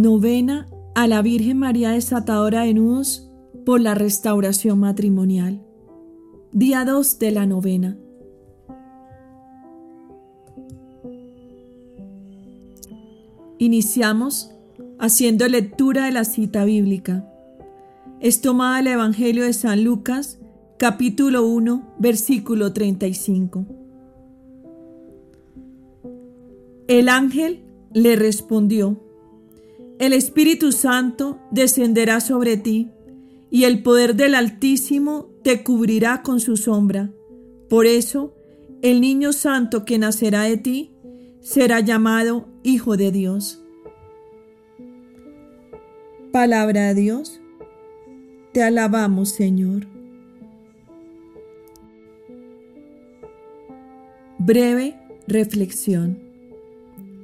[0.00, 3.30] Novena a la Virgen María desatadora de nudos
[3.66, 5.60] por la restauración matrimonial.
[6.52, 7.98] Día 2 de la novena.
[13.58, 14.50] Iniciamos
[14.98, 17.30] haciendo lectura de la cita bíblica.
[18.20, 20.38] Es tomada del Evangelio de San Lucas,
[20.78, 23.66] capítulo 1, versículo 35.
[26.88, 29.09] El ángel le respondió,
[30.00, 32.90] El Espíritu Santo descenderá sobre ti,
[33.50, 37.12] y el poder del Altísimo te cubrirá con su sombra.
[37.68, 38.34] Por eso,
[38.80, 40.94] el niño santo que nacerá de ti
[41.42, 43.62] será llamado Hijo de Dios.
[46.32, 47.38] Palabra de Dios.
[48.54, 49.86] Te alabamos, Señor.
[54.38, 56.18] Breve reflexión.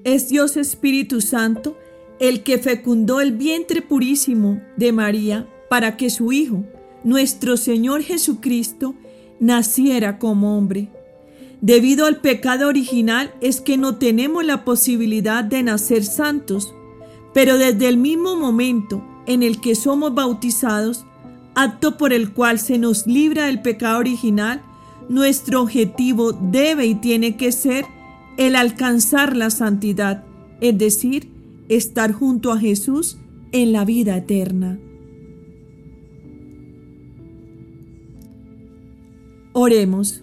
[0.04, 1.78] Es Dios Espíritu Santo
[2.18, 6.64] el que fecundó el vientre purísimo de María para que su Hijo,
[7.04, 8.94] nuestro Señor Jesucristo,
[9.38, 10.88] naciera como hombre.
[11.60, 16.74] Debido al pecado original es que no tenemos la posibilidad de nacer santos,
[17.34, 21.04] pero desde el mismo momento en el que somos bautizados,
[21.54, 24.62] acto por el cual se nos libra del pecado original,
[25.08, 27.84] nuestro objetivo debe y tiene que ser
[28.36, 30.24] el alcanzar la santidad,
[30.60, 31.35] es decir,
[31.68, 33.18] estar junto a Jesús
[33.52, 34.78] en la vida eterna.
[39.52, 40.22] Oremos.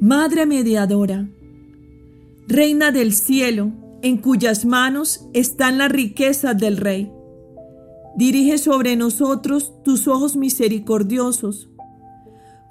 [0.00, 1.30] Madre mediadora,
[2.46, 3.72] Reina del cielo,
[4.02, 7.10] en cuyas manos están las riquezas del Rey.
[8.16, 11.70] Dirige sobre nosotros tus ojos misericordiosos.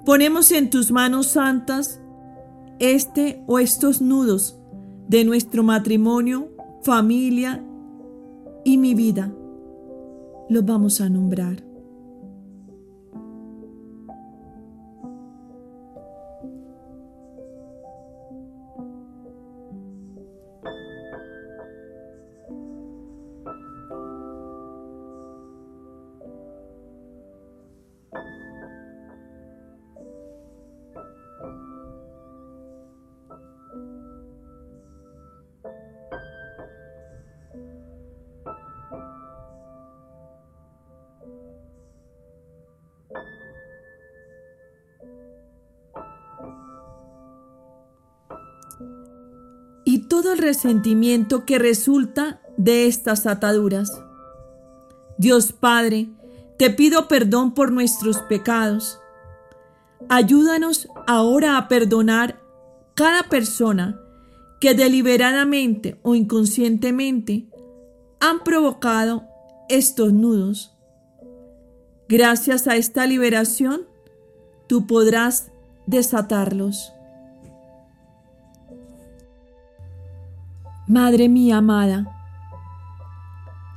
[0.06, 2.00] Ponemos en tus manos santas
[2.78, 4.56] este o estos nudos
[5.08, 6.53] de nuestro matrimonio,
[6.84, 7.64] familia
[8.62, 9.32] y mi vida.
[10.50, 11.64] Los vamos a nombrar.
[49.84, 54.00] Y todo el resentimiento que resulta de estas ataduras.
[55.18, 56.08] Dios Padre,
[56.58, 59.00] te pido perdón por nuestros pecados.
[60.08, 62.40] Ayúdanos ahora a perdonar
[62.94, 64.00] cada persona
[64.60, 67.46] que deliberadamente o inconscientemente
[68.20, 69.24] han provocado
[69.68, 70.72] estos nudos.
[72.08, 73.86] Gracias a esta liberación,
[74.66, 75.50] tú podrás
[75.86, 76.92] desatarlos.
[80.86, 82.14] Madre mía amada,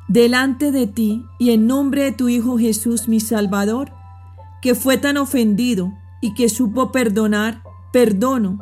[0.09, 3.93] delante de ti y en nombre de tu Hijo Jesús mi Salvador,
[4.61, 7.63] que fue tan ofendido y que supo perdonar,
[7.93, 8.59] perdono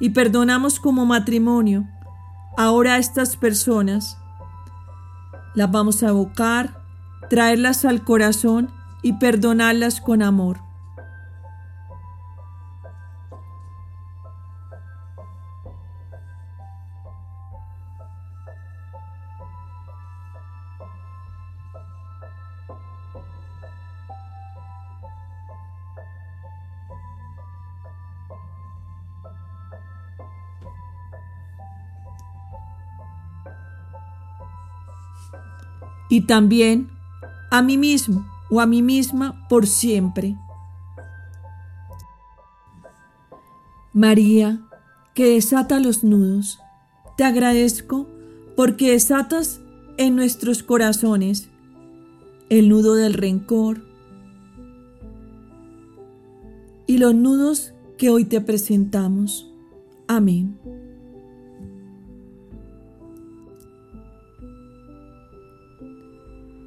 [0.00, 1.88] y perdonamos como matrimonio
[2.58, 4.18] ahora a estas personas.
[5.54, 6.82] Las vamos a evocar,
[7.30, 8.68] traerlas al corazón
[9.00, 10.60] y perdonarlas con amor.
[36.08, 36.88] Y también
[37.50, 40.36] a mí mismo o a mí misma por siempre.
[43.92, 44.60] María,
[45.14, 46.58] que desata los nudos,
[47.16, 48.06] te agradezco
[48.56, 49.60] porque desatas
[49.98, 51.48] en nuestros corazones
[52.48, 53.82] el nudo del rencor
[56.86, 59.50] y los nudos que hoy te presentamos.
[60.08, 60.58] Amén.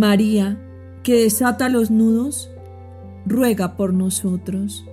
[0.00, 0.58] María,
[1.02, 2.50] que desata los nudos,
[3.26, 4.86] ruega por nosotros.